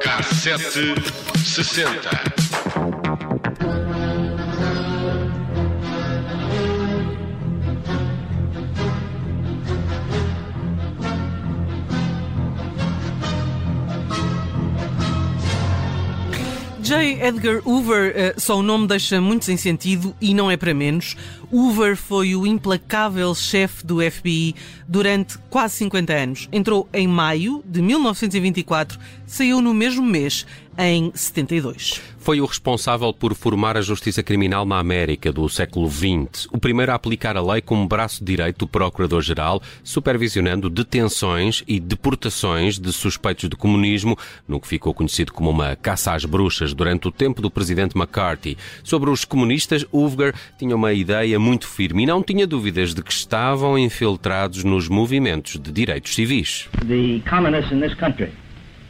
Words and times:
Cassete 0.00 0.94
sessenta. 1.44 2.39
J. 16.90 17.22
Edgar 17.22 17.62
Hoover, 17.64 18.34
uh, 18.36 18.40
só 18.40 18.58
o 18.58 18.64
nome 18.64 18.88
deixa 18.88 19.20
muito 19.20 19.44
sem 19.44 19.56
sentido 19.56 20.12
e 20.20 20.34
não 20.34 20.50
é 20.50 20.56
para 20.56 20.74
menos. 20.74 21.16
Hoover 21.48 21.96
foi 21.96 22.34
o 22.34 22.44
implacável 22.44 23.32
chefe 23.32 23.86
do 23.86 23.98
FBI 24.00 24.56
durante 24.88 25.38
quase 25.48 25.76
50 25.76 26.12
anos. 26.12 26.48
Entrou 26.50 26.88
em 26.92 27.06
maio 27.06 27.62
de 27.64 27.80
1924, 27.80 28.98
saiu 29.30 29.62
no 29.62 29.72
mesmo 29.72 30.04
mês, 30.04 30.44
em 30.76 31.12
72. 31.14 32.02
Foi 32.18 32.40
o 32.40 32.44
responsável 32.44 33.12
por 33.12 33.32
formar 33.34 33.76
a 33.76 33.80
justiça 33.80 34.24
criminal 34.24 34.66
na 34.66 34.78
América 34.78 35.32
do 35.32 35.48
século 35.48 35.88
XX, 35.88 36.48
o 36.52 36.58
primeiro 36.58 36.90
a 36.90 36.96
aplicar 36.96 37.36
a 37.36 37.40
lei 37.40 37.60
como 37.60 37.86
braço 37.86 38.24
direito 38.24 38.58
do 38.58 38.68
Procurador-Geral, 38.68 39.62
supervisionando 39.84 40.68
detenções 40.68 41.62
e 41.68 41.78
deportações 41.78 42.78
de 42.78 42.92
suspeitos 42.92 43.48
de 43.48 43.54
comunismo, 43.54 44.18
no 44.48 44.60
que 44.60 44.66
ficou 44.66 44.92
conhecido 44.92 45.32
como 45.32 45.48
uma 45.48 45.76
caça 45.76 46.12
às 46.12 46.24
bruxas 46.24 46.74
durante 46.74 47.06
o 47.06 47.12
tempo 47.12 47.40
do 47.40 47.50
presidente 47.50 47.96
McCarthy. 47.96 48.58
Sobre 48.82 49.10
os 49.10 49.24
comunistas, 49.24 49.86
Hoover 49.92 50.34
tinha 50.58 50.74
uma 50.74 50.92
ideia 50.92 51.38
muito 51.38 51.68
firme 51.68 52.02
e 52.02 52.06
não 52.06 52.20
tinha 52.20 52.48
dúvidas 52.48 52.94
de 52.94 53.02
que 53.02 53.12
estavam 53.12 53.78
infiltrados 53.78 54.64
nos 54.64 54.88
movimentos 54.88 55.56
de 55.56 55.70
direitos 55.70 56.16
civis. 56.16 56.68
The 56.80 57.22
communists 57.30 57.72
in 57.72 57.80
this 57.80 57.94
country 57.94 58.32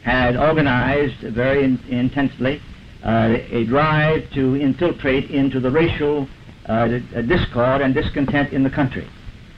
had 0.03 0.35
organized 0.35 1.19
very 1.21 1.63
in 1.63 1.79
intensely 1.89 2.61
uh, 3.03 3.37
a 3.51 3.63
drive 3.65 4.29
to 4.31 4.55
infiltrate 4.55 5.29
into 5.29 5.59
the 5.59 5.69
racial 5.69 6.27
uh, 6.67 6.87
discord 7.27 7.81
and 7.81 7.93
discontent 7.93 8.53
in 8.53 8.63
the 8.63 8.69
country. 8.69 9.07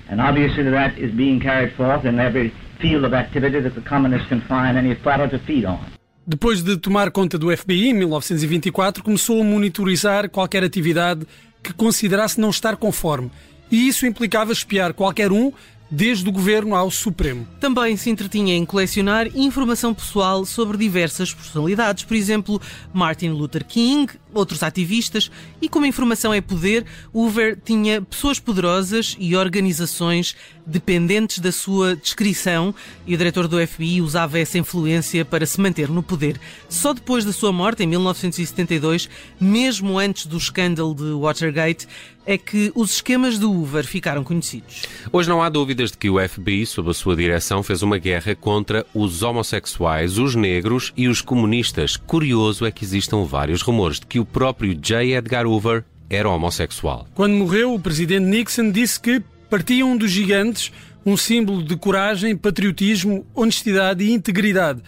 And 0.09 0.19
obviously 0.21 0.63
that 0.69 0.97
is 0.97 1.11
being 1.11 1.39
carried 1.39 1.73
forth 1.73 2.05
in 2.05 2.19
every 2.19 2.53
field 2.79 3.05
of 3.05 3.13
activity 3.13 3.59
that 3.61 3.75
the 3.75 3.81
communists 3.81 4.27
can 4.27 4.41
find 4.41 4.77
any 4.77 4.95
fodder 4.95 5.27
to 5.29 5.39
feed 5.39 5.65
on. 5.65 5.79
Depois 6.25 6.63
de 6.63 6.77
tomar 6.77 7.11
conta 7.11 7.37
do 7.37 7.55
FBI 7.55 7.89
em 7.89 7.93
1924, 7.93 9.03
começou 9.03 9.41
a 9.41 9.43
monitorizar 9.43 10.29
qualquer 10.29 10.63
atividade 10.63 11.25
que 11.61 11.73
considerasse 11.73 12.39
não 12.39 12.49
estar 12.49 12.77
conforme. 12.77 13.29
E 13.69 13.87
isso 13.87 14.05
implicava 14.05 14.53
espiar 14.53 14.93
qualquer 14.93 15.31
um 15.31 15.51
desde 15.93 16.27
o 16.27 16.31
governo 16.31 16.75
ao 16.75 16.89
Supremo. 16.89 17.47
Também 17.59 17.95
se 17.95 18.09
entretinha 18.09 18.55
em 18.55 18.65
colecionar 18.65 19.27
informação 19.35 19.93
pessoal 19.93 20.43
sobre 20.43 20.75
diversas 20.75 21.31
personalidades, 21.31 22.03
por 22.03 22.17
exemplo, 22.17 22.59
Martin 22.91 23.29
Luther 23.29 23.63
King, 23.63 24.11
outros 24.33 24.63
ativistas, 24.63 25.29
e 25.61 25.69
como 25.69 25.85
a 25.85 25.87
informação 25.87 26.33
é 26.33 26.41
poder, 26.41 26.83
Hoover 27.13 27.59
tinha 27.63 28.01
pessoas 28.01 28.39
poderosas 28.39 29.15
e 29.19 29.35
organizações 29.35 30.35
dependentes 30.65 31.37
da 31.37 31.51
sua 31.51 31.95
descrição, 31.95 32.73
e 33.05 33.13
o 33.13 33.17
diretor 33.17 33.47
do 33.47 33.65
FBI 33.65 34.01
usava 34.01 34.39
essa 34.39 34.57
influência 34.57 35.23
para 35.23 35.45
se 35.45 35.61
manter 35.61 35.89
no 35.89 36.01
poder. 36.01 36.39
Só 36.67 36.93
depois 36.93 37.23
da 37.23 37.31
sua 37.31 37.51
morte, 37.51 37.83
em 37.83 37.87
1972, 37.87 39.07
mesmo 39.39 39.99
antes 39.99 40.25
do 40.25 40.37
escândalo 40.37 40.95
de 40.95 41.11
Watergate, 41.13 41.87
é 42.25 42.37
que 42.37 42.71
os 42.75 42.95
esquemas 42.95 43.37
de 43.37 43.45
Hoover 43.45 43.85
ficaram 43.85 44.23
conhecidos. 44.23 44.83
Hoje 45.11 45.29
não 45.29 45.41
há 45.41 45.49
dúvidas 45.49 45.91
de 45.91 45.97
que 45.97 46.09
o 46.09 46.19
FBI, 46.19 46.65
sob 46.65 46.89
a 46.89 46.93
sua 46.93 47.15
direção, 47.15 47.63
fez 47.63 47.81
uma 47.81 47.97
guerra 47.97 48.35
contra 48.35 48.85
os 48.93 49.23
homossexuais, 49.23 50.17
os 50.17 50.35
negros 50.35 50.93
e 50.95 51.07
os 51.07 51.21
comunistas. 51.21 51.97
Curioso 51.97 52.65
é 52.65 52.71
que 52.71 52.83
existam 52.83 53.23
vários 53.23 53.61
rumores 53.61 53.99
de 53.99 54.05
que 54.05 54.19
o 54.19 54.25
próprio 54.25 54.75
J. 54.75 55.15
Edgar 55.15 55.45
Hoover 55.45 55.83
era 56.09 56.29
homossexual. 56.29 57.07
Quando 57.13 57.33
morreu, 57.33 57.73
o 57.73 57.79
presidente 57.79 58.25
Nixon 58.25 58.71
disse 58.71 58.99
que 58.99 59.21
partiam 59.49 59.95
dos 59.97 60.11
gigantes 60.11 60.71
um 61.05 61.17
símbolo 61.17 61.61
de 61.61 61.75
coragem, 61.75 62.35
patriotismo, 62.35 63.25
honestidade 63.35 64.03
e 64.03 64.11
integridade. 64.11 64.81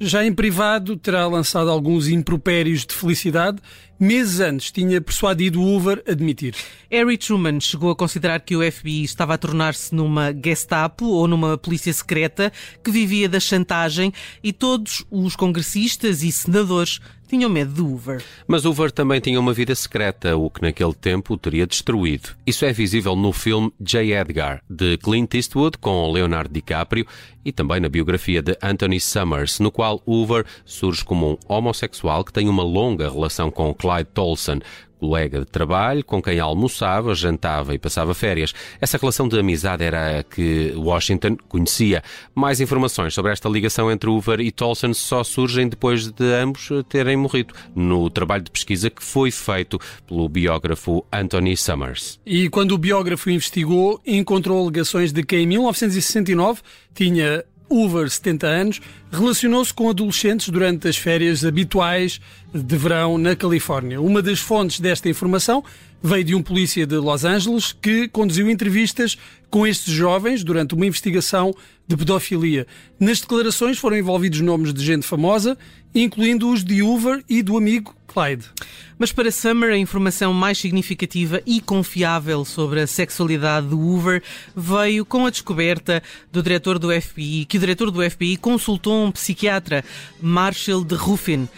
Já 0.00 0.24
em 0.24 0.32
privado, 0.32 0.96
terá 0.96 1.26
lançado 1.26 1.70
alguns 1.70 2.08
impropérios 2.08 2.86
de 2.86 2.94
felicidade. 2.94 3.58
Meses 4.02 4.40
antes, 4.40 4.70
tinha 4.70 4.98
persuadido 4.98 5.60
Hoover 5.60 6.02
a 6.08 6.12
admitir. 6.12 6.54
Harry 6.90 7.18
Truman 7.18 7.60
chegou 7.60 7.90
a 7.90 7.94
considerar 7.94 8.40
que 8.40 8.56
o 8.56 8.72
FBI 8.72 9.04
estava 9.04 9.34
a 9.34 9.38
tornar-se 9.38 9.94
numa 9.94 10.32
Gestapo 10.32 11.04
ou 11.04 11.28
numa 11.28 11.58
polícia 11.58 11.92
secreta 11.92 12.50
que 12.82 12.90
vivia 12.90 13.28
da 13.28 13.38
chantagem 13.38 14.10
e 14.42 14.54
todos 14.54 15.04
os 15.10 15.36
congressistas 15.36 16.22
e 16.22 16.32
senadores 16.32 16.98
tinham 17.30 17.48
medo 17.48 17.72
de 17.72 17.80
Hoover. 17.80 18.24
Mas 18.44 18.64
Hoover 18.64 18.90
também 18.90 19.20
tinha 19.20 19.38
uma 19.38 19.52
vida 19.52 19.72
secreta, 19.76 20.36
o 20.36 20.50
que 20.50 20.60
naquele 20.60 20.92
tempo 20.92 21.34
o 21.34 21.36
teria 21.36 21.64
destruído. 21.64 22.30
Isso 22.44 22.64
é 22.64 22.72
visível 22.72 23.14
no 23.14 23.32
filme 23.32 23.72
J. 23.80 24.12
Edgar, 24.12 24.60
de 24.68 24.98
Clint 24.98 25.32
Eastwood, 25.34 25.78
com 25.78 26.10
Leonardo 26.10 26.52
DiCaprio, 26.52 27.06
e 27.44 27.52
também 27.52 27.78
na 27.78 27.88
biografia 27.88 28.42
de 28.42 28.58
Anthony 28.60 28.98
Summers, 28.98 29.60
no 29.60 29.70
qual 29.70 30.02
Hoover 30.04 30.44
surge 30.64 31.04
como 31.04 31.30
um 31.30 31.38
homossexual 31.46 32.24
que 32.24 32.32
tem 32.32 32.48
uma 32.48 32.64
longa 32.64 33.08
relação 33.08 33.48
com 33.48 33.72
Clyde 33.90 34.10
Tolson, 34.14 34.60
colega 35.00 35.40
de 35.40 35.46
trabalho 35.46 36.04
com 36.04 36.22
quem 36.22 36.38
almoçava, 36.38 37.14
jantava 37.14 37.74
e 37.74 37.78
passava 37.78 38.12
férias. 38.14 38.52
Essa 38.80 38.98
relação 38.98 39.26
de 39.26 39.38
amizade 39.38 39.82
era 39.82 40.20
a 40.20 40.22
que 40.22 40.72
Washington 40.76 41.36
conhecia. 41.48 42.02
Mais 42.34 42.60
informações 42.60 43.14
sobre 43.14 43.32
esta 43.32 43.48
ligação 43.48 43.90
entre 43.90 44.10
Hoover 44.10 44.40
e 44.40 44.52
Tolson 44.52 44.92
só 44.92 45.24
surgem 45.24 45.68
depois 45.68 46.10
de 46.10 46.32
ambos 46.34 46.68
terem 46.88 47.16
morrido, 47.16 47.54
no 47.74 48.10
trabalho 48.10 48.44
de 48.44 48.50
pesquisa 48.50 48.90
que 48.90 49.02
foi 49.02 49.30
feito 49.30 49.78
pelo 50.06 50.28
biógrafo 50.28 51.04
Anthony 51.10 51.56
Summers. 51.56 52.20
E 52.24 52.48
quando 52.50 52.72
o 52.72 52.78
biógrafo 52.78 53.30
investigou, 53.30 54.00
encontrou 54.06 54.62
alegações 54.62 55.12
de 55.12 55.22
que 55.22 55.36
em 55.36 55.46
1969 55.46 56.60
tinha 56.94 57.44
Hoover, 57.70 58.10
70 58.10 58.46
anos, 58.46 58.80
relacionou-se 59.12 59.72
com 59.72 59.88
adolescentes 59.88 60.48
durante 60.48 60.88
as 60.88 60.96
férias 60.96 61.44
habituais 61.44 62.20
de 62.52 62.76
verão 62.76 63.16
na 63.16 63.36
Califórnia. 63.36 64.00
Uma 64.00 64.20
das 64.20 64.40
fontes 64.40 64.80
desta 64.80 65.08
informação 65.08 65.62
veio 66.02 66.24
de 66.24 66.34
um 66.34 66.42
polícia 66.42 66.84
de 66.86 66.96
Los 66.96 67.24
Angeles 67.24 67.72
que 67.72 68.08
conduziu 68.08 68.50
entrevistas 68.50 69.16
com 69.48 69.66
estes 69.66 69.92
jovens 69.92 70.42
durante 70.42 70.74
uma 70.74 70.86
investigação 70.86 71.54
de 71.86 71.96
pedofilia. 71.96 72.66
Nas 72.98 73.20
declarações 73.20 73.78
foram 73.78 73.96
envolvidos 73.96 74.40
nomes 74.40 74.74
de 74.74 74.84
gente 74.84 75.06
famosa, 75.06 75.56
incluindo 75.94 76.50
os 76.50 76.64
de 76.64 76.82
Hoover 76.82 77.22
e 77.28 77.42
do 77.42 77.56
amigo 77.56 77.94
Clyde. 78.12 78.46
Mas 78.98 79.12
para 79.12 79.30
Summer, 79.30 79.72
a 79.72 79.78
informação 79.78 80.34
mais 80.34 80.58
significativa 80.58 81.40
e 81.46 81.60
confiável 81.60 82.44
sobre 82.44 82.80
a 82.80 82.86
sexualidade 82.86 83.68
de 83.68 83.74
Hoover 83.74 84.22
veio 84.54 85.04
com 85.04 85.26
a 85.26 85.30
descoberta 85.30 86.02
do 86.32 86.42
diretor 86.42 86.78
do 86.78 86.90
FBI, 86.90 87.44
que 87.44 87.56
o 87.56 87.60
diretor 87.60 87.90
do 87.90 88.10
FBI 88.10 88.36
consultou 88.36 89.06
um 89.06 89.12
psiquiatra, 89.12 89.84
Marshall 90.20 90.84
de 90.84 90.96
Ruffin. 90.96 91.48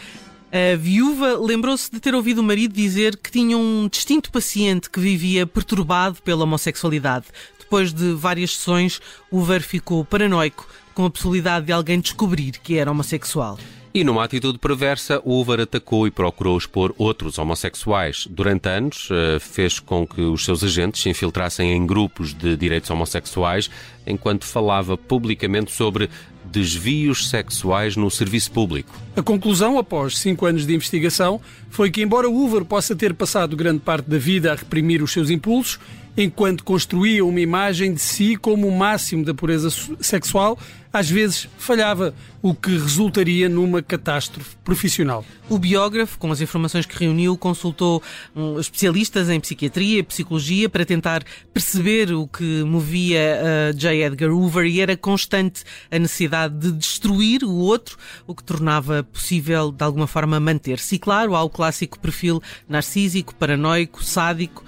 A 0.53 0.77
viúva 0.77 1.39
lembrou-se 1.39 1.91
de 1.91 1.99
ter 1.99 2.15
ouvido 2.15 2.43
o 2.43 2.45
marido 2.45 2.75
dizer 2.75 3.17
que 3.17 3.31
tinha 3.31 3.57
um 3.57 3.89
distinto 3.91 4.31
paciente 4.31 4.91
que 4.91 5.01
vivia 5.01 5.47
perturbado 5.47 6.21
pela 6.23 6.45
homossexualidade. 6.45 7.25
Depois 7.59 7.91
de 7.91 8.13
várias 8.13 8.55
sessões, 8.55 9.01
Hoover 9.33 9.63
ficou 9.63 10.05
paranoico 10.05 10.69
com 10.93 11.07
a 11.07 11.11
possibilidade 11.11 11.67
de 11.67 11.73
alguém 11.73 11.99
descobrir 11.99 12.53
que 12.63 12.77
era 12.77 12.91
homossexual. 12.91 13.59
E 13.95 14.03
numa 14.05 14.25
atitude 14.25 14.59
perversa, 14.59 15.21
Hoover 15.23 15.61
atacou 15.61 16.07
e 16.07 16.11
procurou 16.11 16.57
expor 16.57 16.95
outros 16.97 17.39
homossexuais. 17.39 18.27
Durante 18.31 18.67
anos, 18.67 19.09
eh, 19.11 19.39
fez 19.39 19.79
com 19.79 20.07
que 20.07 20.23
os 20.23 20.47
seus 20.47 20.65
agentes 20.65 21.03
se 21.03 21.11
infiltrassem 21.11 21.73
em 21.73 21.87
grupos 21.87 22.33
de 22.33 22.57
direitos 22.57 22.89
homossexuais, 22.89 23.69
enquanto 24.07 24.47
falava 24.47 24.97
publicamente 24.97 25.73
sobre 25.73 26.09
desvios 26.43 27.29
sexuais 27.29 27.95
no 27.95 28.11
serviço 28.11 28.51
público. 28.51 28.95
A 29.15 29.23
conclusão, 29.23 29.79
após 29.79 30.17
cinco 30.19 30.47
anos 30.47 30.67
de 30.67 30.75
investigação, 30.75 31.39
foi 31.69 31.91
que, 31.91 32.01
embora 32.01 32.31
Hoover 32.31 32.65
possa 32.65 32.97
ter 32.97 33.13
passado 33.13 33.55
grande 33.55 33.81
parte 33.81 34.09
da 34.09 34.19
vida 34.19 34.53
a 34.53 34.55
reprimir 34.55 35.03
os 35.03 35.13
seus 35.13 35.29
impulsos, 35.29 35.79
enquanto 36.17 36.65
construía 36.65 37.25
uma 37.25 37.41
imagem 37.41 37.93
de 37.93 38.01
si 38.01 38.37
como 38.37 38.69
o 38.69 38.77
máximo 38.77 39.25
da 39.25 39.35
pureza 39.35 39.69
sexual, 40.01 40.59
às 40.93 41.09
vezes 41.09 41.49
falhava, 41.57 42.15
o 42.43 42.55
que 42.55 42.71
resultaria 42.73 43.49
numa 43.49 43.81
catástrofe 43.81 44.57
profissional. 44.65 45.25
O 45.49 45.59
biógrafo, 45.59 46.19
com 46.19 46.31
as 46.33 46.41
informações 46.41 46.85
que 46.85 46.99
reuniu, 46.99 47.39
consultou 47.39 48.03
um, 48.35 48.59
especialistas 48.59 49.31
em 49.31 49.39
psiquiatria 49.39 50.01
e 50.01 50.03
psicologia 50.03 50.69
para 50.69 50.85
tentar 50.85 51.23
perceber 51.55 52.13
o 52.13 52.27
que 52.27 52.65
movia 52.65 53.39
uh, 53.71 53.73
J. 53.75 54.03
Edgar 54.03 54.31
Hoover 54.31 54.67
e 54.67 54.81
era 54.81 54.97
constante 54.97 55.63
a 55.91 55.99
necessidade 55.99 56.59
de 56.59 56.73
destruir 56.73 57.45
o 57.45 57.53
outro, 57.53 57.97
o 58.27 58.35
que 58.35 58.43
tornava 58.43 59.05
possível, 59.05 59.71
de 59.71 59.85
alguma 59.85 60.09
forma, 60.09 60.41
manter-se. 60.41 60.97
E 60.97 60.99
claro, 60.99 61.37
há 61.37 61.43
o 61.43 61.51
clássico 61.51 61.99
perfil 61.99 62.43
narcísico, 62.69 63.35
paranoico, 63.37 64.03
sádico. 64.03 64.65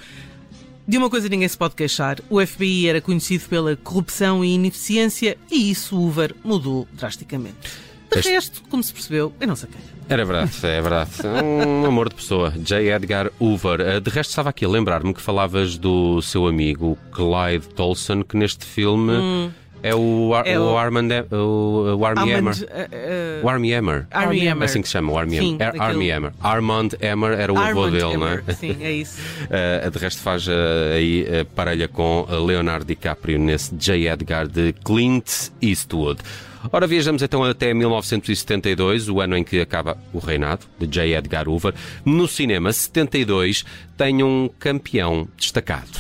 De 0.86 0.98
uma 0.98 1.08
coisa 1.08 1.28
ninguém 1.28 1.48
se 1.48 1.56
pode 1.56 1.74
queixar. 1.74 2.18
O 2.28 2.44
FBI 2.44 2.88
era 2.88 3.00
conhecido 3.00 3.48
pela 3.48 3.74
corrupção 3.76 4.44
e 4.44 4.54
ineficiência 4.54 5.36
e 5.50 5.70
isso 5.70 5.96
Hoover 5.98 6.34
mudou 6.44 6.86
drasticamente. 6.92 7.56
De 8.12 8.18
Este- 8.20 8.30
resto, 8.30 8.62
como 8.68 8.82
se 8.82 8.92
percebeu, 8.92 9.32
eu 9.40 9.46
não 9.46 9.56
sei 9.56 9.68
quem. 9.72 9.80
Era 10.08 10.24
verdade, 10.24 10.52
é 10.62 10.80
verdade. 10.82 11.10
Um 11.42 11.86
amor 11.86 12.10
de 12.10 12.14
pessoa. 12.16 12.52
J. 12.56 12.90
Edgar 12.92 13.30
Hoover. 13.40 13.80
Eh, 13.80 13.98
De 14.00 14.10
resto, 14.10 14.30
estava 14.30 14.50
aqui 14.50 14.64
a 14.64 14.68
lembrar-me 14.68 15.12
que 15.14 15.20
falavas 15.22 15.78
do 15.78 16.20
seu 16.20 16.46
amigo 16.46 16.98
Clyde 17.10 17.66
Tolson, 17.74 18.22
que 18.22 18.36
neste 18.36 18.64
filme 18.66 19.50
é 19.84 19.94
o, 19.94 20.34
Ar 20.34 20.46
É 20.46 20.58
o, 20.58 20.72
o- 20.72 20.78
Armand, 20.78 21.08
o, 21.30 21.96
o 21.98 22.04
Army 22.06 22.32
Hammer. 22.32 22.54
Uh, 22.54 23.42
uh, 23.42 23.44
O 23.44 23.48
Army 23.48 23.74
Hammer. 23.74 24.06
Army 24.10 24.46
É 24.46 24.50
Hammer. 24.50 24.64
assim 24.64 24.80
que 24.82 24.88
se 24.88 24.92
chama, 24.92 25.12
o 25.12 25.18
Army 25.18 25.38
Hammer. 25.38 25.54
É 25.54 25.56
daquele- 25.58 25.82
Army 25.84 26.10
Hammer. 26.10 26.32
Armand 26.42 26.88
Hammer 27.02 27.38
era 27.38 27.52
o 27.52 27.58
avô 27.58 27.90
dele, 27.90 28.16
não 28.16 28.28
é? 28.28 28.42
Sim, 28.54 28.76
é 28.80 28.90
isso. 28.92 29.20
Uh, 29.44 29.90
de 29.92 29.98
resto 29.98 30.20
faz 30.22 30.48
uh, 30.48 30.50
aí 30.96 31.22
uh, 31.22 31.44
parelha 31.54 31.86
com 31.86 32.26
Leonardo 32.46 32.84
DiCaprio 32.86 33.38
nesse 33.38 33.74
J. 33.74 34.08
Edgar 34.08 34.48
de 34.48 34.72
Clint 34.84 35.50
Eastwood. 35.62 36.20
Ora, 36.72 36.86
viajamos 36.86 37.20
então 37.22 37.44
até 37.44 37.74
1972, 37.74 39.10
o 39.10 39.20
ano 39.20 39.36
em 39.36 39.44
que 39.44 39.60
acaba 39.60 39.98
o 40.14 40.18
reinado 40.18 40.64
de 40.78 40.86
J. 40.86 41.14
Edgar 41.14 41.46
Hoover. 41.46 41.74
No 42.06 42.26
cinema, 42.26 42.72
72, 42.72 43.66
tem 43.98 44.22
um 44.22 44.48
campeão 44.58 45.28
destacado. 45.36 45.90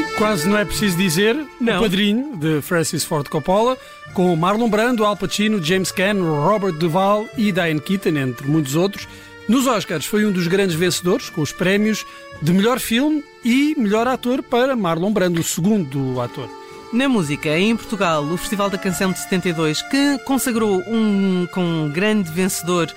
Bem, 0.00 0.08
quase 0.16 0.48
não 0.48 0.56
é 0.56 0.64
preciso 0.64 0.96
dizer, 0.96 1.36
Não. 1.60 1.76
o 1.78 1.82
padrinho 1.82 2.34
de 2.34 2.62
Francis 2.62 3.04
Ford 3.04 3.28
Coppola, 3.28 3.76
com 4.14 4.34
Marlon 4.34 4.70
Brando, 4.70 5.04
Al 5.04 5.14
Pacino, 5.14 5.62
James 5.62 5.92
Caan, 5.92 6.22
Robert 6.22 6.72
Duvall 6.72 7.28
e 7.36 7.52
Diane 7.52 7.80
Keaton, 7.80 8.16
entre 8.16 8.46
muitos 8.46 8.76
outros. 8.76 9.06
Nos 9.46 9.66
Oscars 9.66 10.06
foi 10.06 10.24
um 10.24 10.32
dos 10.32 10.46
grandes 10.46 10.74
vencedores, 10.74 11.28
com 11.28 11.42
os 11.42 11.52
prémios 11.52 12.06
de 12.40 12.50
melhor 12.50 12.80
filme 12.80 13.22
e 13.44 13.74
melhor 13.76 14.08
ator 14.08 14.42
para 14.42 14.74
Marlon 14.74 15.12
Brando, 15.12 15.38
o 15.38 15.44
segundo 15.44 16.18
ator. 16.18 16.48
Na 16.94 17.06
música, 17.06 17.50
em 17.58 17.76
Portugal, 17.76 18.24
o 18.24 18.38
Festival 18.38 18.70
da 18.70 18.78
Canção 18.78 19.12
de 19.12 19.18
72, 19.18 19.82
que 19.82 20.18
consagrou 20.24 20.82
um 20.88 21.46
com 21.52 21.62
um 21.62 21.90
grande 21.90 22.30
vencedor, 22.32 22.90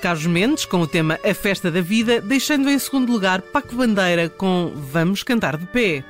Carlos 0.00 0.26
Mendes, 0.26 0.64
com 0.64 0.80
o 0.80 0.86
tema 0.86 1.18
A 1.28 1.34
Festa 1.34 1.72
da 1.72 1.80
Vida, 1.80 2.20
deixando 2.20 2.70
em 2.70 2.78
segundo 2.78 3.10
lugar 3.10 3.42
Paco 3.42 3.74
Bandeira 3.74 4.28
com 4.28 4.72
Vamos 4.76 5.24
Cantar 5.24 5.56
de 5.56 5.66
Pé. 5.66 6.04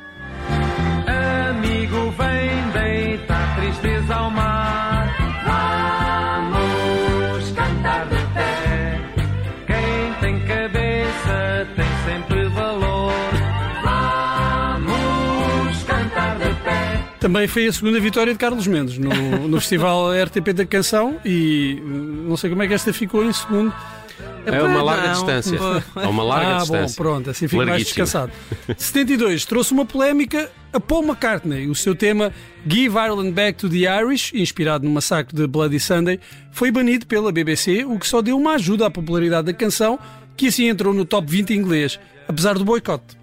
Tristeza 3.76 4.14
ao 4.14 4.31
mar. 4.31 5.14
Vamos 6.50 7.50
cantar 7.52 8.06
de 8.06 8.17
pé. 8.34 9.00
Quem 9.67 10.14
tem 10.20 10.40
cabeça 10.46 11.69
tem 11.76 11.87
sempre 12.06 12.49
valor. 12.49 13.12
Vamos 14.84 15.82
cantar 15.84 16.38
de 16.38 16.55
pé. 16.62 17.05
Também 17.20 17.46
foi 17.46 17.67
a 17.67 17.73
segunda 17.73 18.00
vitória 18.00 18.32
de 18.32 18.38
Carlos 18.38 18.67
Mendes 18.67 18.99
no, 18.99 19.49
no 19.49 19.61
Festival 19.61 20.12
RTP 20.12 20.52
da 20.55 20.67
Canção 20.67 21.19
e 21.25 21.81
hum, 21.84 22.26
não 22.28 22.37
sei 22.37 22.50
como 22.50 22.62
é 22.62 22.69
que 22.69 22.75
esta 22.75 22.93
ficou 22.93 23.25
em 23.25 23.32
segundo. 23.32 23.73
É 24.46 24.62
uma 24.62 24.78
Pá, 24.78 24.82
larga 24.82 25.06
não. 25.08 25.12
distância. 25.12 25.58
É 25.96 26.06
uma 26.06 26.22
larga 26.22 26.56
ah, 26.56 26.58
distância. 26.58 27.02
bom, 27.02 27.10
pronto, 27.10 27.30
assim 27.30 27.48
fico 27.48 27.64
mais 27.64 27.84
descansado. 27.84 28.32
72 28.76 29.44
trouxe 29.44 29.72
uma 29.72 29.84
polémica 29.84 30.50
a 30.72 30.80
Paul 30.80 31.04
McCartney. 31.04 31.68
O 31.68 31.74
seu 31.74 31.94
tema 31.94 32.32
Give 32.66 32.96
Ireland 32.96 33.32
Back 33.32 33.58
to 33.58 33.68
the 33.68 33.84
Irish, 34.00 34.32
inspirado 34.34 34.84
no 34.84 34.90
massacre 34.90 35.34
de 35.34 35.46
Bloody 35.46 35.80
Sunday, 35.80 36.20
foi 36.50 36.70
banido 36.70 37.06
pela 37.06 37.32
BBC, 37.32 37.84
o 37.84 37.98
que 37.98 38.06
só 38.06 38.22
deu 38.22 38.36
uma 38.36 38.54
ajuda 38.54 38.86
à 38.86 38.90
popularidade 38.90 39.46
da 39.46 39.52
canção, 39.52 39.98
que 40.36 40.48
assim 40.48 40.68
entrou 40.68 40.92
no 40.94 41.04
top 41.04 41.30
20 41.30 41.54
inglês, 41.54 41.98
apesar 42.28 42.54
do 42.54 42.64
boicote. 42.64 43.16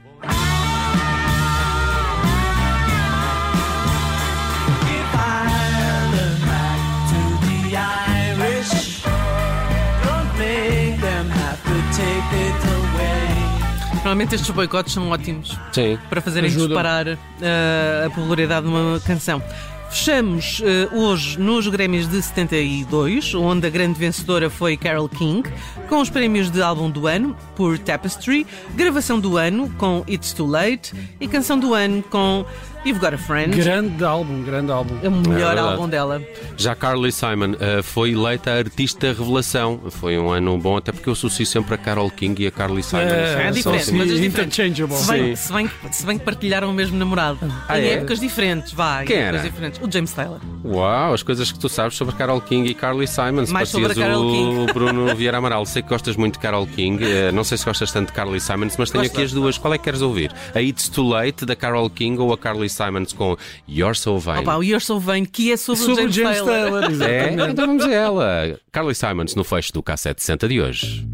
Normalmente 14.13 14.36
estes 14.36 14.51
boicotes 14.51 14.94
são 14.94 15.10
ótimos 15.10 15.57
Sim. 15.71 15.98
para 16.07 16.21
fazerem 16.21 16.48
disparar 16.48 17.07
eh, 17.07 18.04
a 18.06 18.10
popularidade 18.12 18.68
de 18.68 18.71
uma 18.71 19.00
canção. 19.00 19.42
Fechamos 19.89 20.62
eh, 20.63 20.88
hoje 20.95 21.39
nos 21.39 21.68
Grêmios 21.68 22.07
de 22.07 22.21
72, 22.21 23.33
onde 23.33 23.65
a 23.65 23.71
grande 23.71 23.98
vencedora 23.98 24.51
foi 24.51 24.77
Carole 24.77 25.10
King, 25.10 25.50
com 25.89 26.00
os 26.00 26.12
prémios 26.12 26.51
de 26.51 26.62
álbum 26.62 26.92
do 26.92 27.07
ano 27.07 27.36
por 27.56 27.80
Tapestry, 27.80 28.45
gravação 28.75 29.19
do 29.19 29.36
ano 29.36 29.68
com 29.80 30.04
It's 30.07 30.31
Too 30.31 30.45
Late 30.45 30.94
e 31.19 31.27
canção 31.27 31.57
do 31.57 31.74
ano 31.74 32.04
com 32.04 32.45
You've 32.85 33.00
Got 33.00 33.13
a 33.13 33.18
Friend. 33.18 33.56
Grande 33.56 34.03
álbum, 34.03 34.44
grande 34.44 34.71
álbum. 34.71 34.95
É 35.01 35.07
o 35.07 35.12
melhor 35.12 35.53
verdade. 35.56 35.59
álbum 35.74 35.88
dela. 35.88 36.21
Já 36.57 36.75
Carly 36.75 37.12
Simon 37.12 37.53
eh, 37.59 37.81
foi 37.81 38.12
eleita 38.12 38.51
artista 38.51 39.07
revelação. 39.07 39.80
Foi 39.89 40.18
um 40.19 40.30
ano 40.31 40.57
bom, 40.57 40.75
até 40.77 40.91
porque 40.91 41.07
eu 41.07 41.13
associo 41.13 41.45
sempre 41.45 41.75
a 41.75 41.77
Carol 41.77 42.09
King 42.12 42.44
e 42.44 42.47
a 42.47 42.51
Carly 42.51 42.83
Simon. 42.83 43.03
É 43.03 43.07
São 43.07 43.51
diferente, 43.53 43.68
assim- 43.81 43.91
mas 43.97 44.01
é 44.12 44.13
diferente. 44.15 44.27
interchangeable. 44.27 44.95
Se 44.97 45.07
bem, 45.12 45.35
se, 45.35 45.53
bem, 45.53 45.68
que- 45.68 45.95
se 45.95 46.06
bem 46.06 46.18
que 46.18 46.25
partilharam 46.25 46.69
o 46.69 46.74
mesmo 46.74 46.97
namorado. 46.97 47.39
Ah, 47.69 47.80
em 47.80 47.83
é? 47.85 47.94
épocas 47.94 48.19
diferentes, 48.19 48.74
vai. 48.74 49.06
Quem 49.06 49.15
em 49.15 49.19
épocas 49.21 49.39
era? 49.41 49.50
diferentes. 49.50 49.79
O 49.81 49.89
James 49.91 50.12
Taylor. 50.12 50.39
Uau, 50.65 51.13
as 51.13 51.24
coisas 51.24 51.51
que 51.51 51.59
tu 51.59 51.69
sabes 51.69 51.95
sobre 51.95 52.15
Carol 52.15 52.41
King 52.41 52.69
e 52.69 52.74
Carly 52.74 53.07
Simon. 53.07 53.45
Mais 53.50 53.69
sobre 53.69 53.91
a 53.91 53.95
Carole 53.95 54.25
o 54.25 54.31
King. 54.31 54.74
Bruno 54.74 55.15
Vieira 55.15 55.38
Amaral. 55.38 55.65
Sei 55.65 55.81
que 55.81 55.89
gostas 55.89 56.15
muito 56.18 56.33
de 56.33 56.39
Carol 56.39 56.68
King. 56.68 57.01
eh, 57.03 57.31
Não 57.31 57.44
sei 57.45 57.57
se 57.57 57.63
gostas 57.65 57.91
tanto 57.91 58.07
de 58.07 58.13
Carly 58.13 58.39
Simons, 58.41 58.75
mas 58.77 58.89
tenho 58.91 59.03
Gosto, 59.03 59.15
aqui 59.15 59.24
as 59.24 59.31
duas. 59.31 59.57
Qual 59.57 59.74
é 59.74 59.77
que 59.77 59.86
queres 59.86 60.01
ouvir? 60.01 60.31
A 60.53 60.62
It's 60.62 60.89
Too 60.89 61.07
Late 61.07 61.45
da 61.45 61.56
Carol 61.56 61.89
King 61.89 62.19
ou 62.19 62.33
a 62.33 62.38
Carly 62.38 62.69
Simons 62.73 63.13
com 63.13 63.37
You're 63.67 63.95
So 63.95 64.17
Vain? 64.17 64.41
Opa, 64.41 64.57
o 64.57 64.63
You're 64.63 64.83
So 64.83 64.99
Vain, 64.99 65.25
que 65.25 65.51
é 65.51 65.57
sobre, 65.57 65.81
Sobre 65.83 66.05
o 66.05 66.11
James, 66.11 66.41
Taylor. 66.41 66.83
É? 66.83 66.87
exatamente. 66.87 67.51
Então 67.51 67.67
vamos 67.67 67.85
a 67.85 67.91
ela. 67.93 68.59
Carly 68.71 68.95
Simons 68.95 69.35
no 69.35 69.43
fecho 69.43 69.71
do 69.73 69.81
K760 69.83 70.47
de 70.47 70.61
hoje. 70.61 71.07